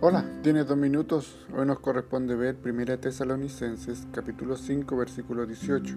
[0.00, 1.44] Hola, tienes dos minutos.
[1.52, 5.96] Hoy nos corresponde ver 1 Tesalonicenses capítulo 5 versículo 18.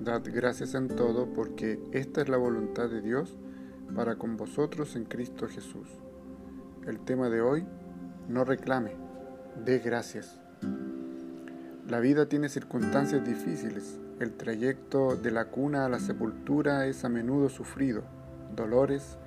[0.00, 3.36] Dad gracias en todo porque esta es la voluntad de Dios
[3.94, 5.86] para con vosotros en Cristo Jesús.
[6.86, 7.66] El tema de hoy,
[8.26, 8.92] no reclame,
[9.66, 10.40] dé gracias.
[11.90, 14.00] La vida tiene circunstancias difíciles.
[14.18, 18.02] El trayecto de la cuna a la sepultura es a menudo sufrido.
[18.56, 19.18] Dolores,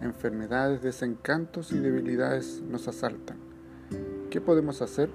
[0.00, 3.45] enfermedades, desencantos y debilidades nos asaltan.
[4.36, 5.08] ¿Qué podemos hacer?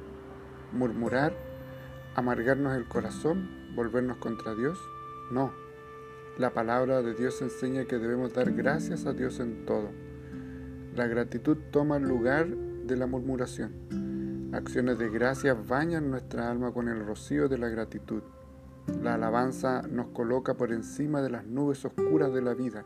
[0.71, 1.31] ¿Murmurar?
[2.16, 3.52] ¿Amargarnos el corazón?
[3.75, 4.79] ¿Volvernos contra Dios?
[5.29, 5.52] No.
[6.39, 9.91] La palabra de Dios enseña que debemos dar gracias a Dios en todo.
[10.95, 14.49] La gratitud toma el lugar de la murmuración.
[14.53, 18.23] Acciones de gracia bañan nuestra alma con el rocío de la gratitud.
[19.03, 22.85] La alabanza nos coloca por encima de las nubes oscuras de la vida.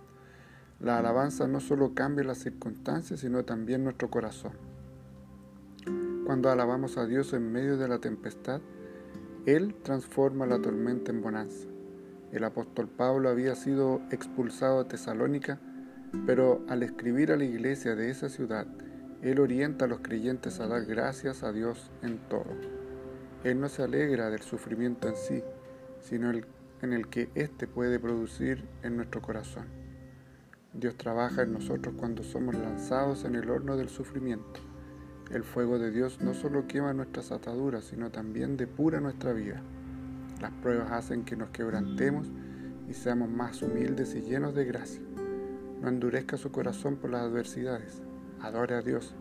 [0.82, 4.75] La alabanza no solo cambia las circunstancias, sino también nuestro corazón.
[6.26, 8.60] Cuando alabamos a Dios en medio de la tempestad,
[9.46, 11.68] Él transforma la tormenta en bonanza.
[12.32, 15.60] El apóstol Pablo había sido expulsado a Tesalónica,
[16.26, 18.66] pero al escribir a la iglesia de esa ciudad,
[19.22, 22.56] Él orienta a los creyentes a dar gracias a Dios en todo.
[23.44, 25.44] Él no se alegra del sufrimiento en sí,
[26.00, 29.68] sino en el que éste puede producir en nuestro corazón.
[30.74, 34.75] Dios trabaja en nosotros cuando somos lanzados en el horno del sufrimiento.
[35.32, 39.60] El fuego de Dios no solo quema nuestras ataduras, sino también depura nuestra vida.
[40.40, 42.28] Las pruebas hacen que nos quebrantemos
[42.88, 45.02] y seamos más humildes y llenos de gracia.
[45.82, 48.04] No endurezca su corazón por las adversidades.
[48.40, 49.16] Adore a Dios,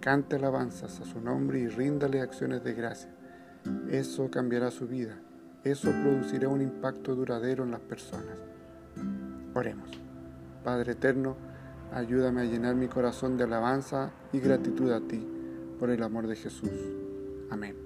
[0.00, 3.10] cante alabanzas a su nombre y ríndale acciones de gracia.
[3.90, 5.16] Eso cambiará su vida.
[5.64, 8.36] Eso producirá un impacto duradero en las personas.
[9.54, 9.88] Oremos.
[10.62, 11.36] Padre eterno,
[11.92, 15.32] ayúdame a llenar mi corazón de alabanza y gratitud a ti
[15.78, 16.70] por el amor de Jesús.
[17.50, 17.76] Amén.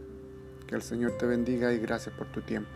[0.66, 2.70] Que el Señor te bendiga y gracias por tu tiempo.